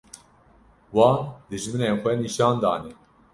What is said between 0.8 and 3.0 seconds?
wan dijminên xwe nîşan dane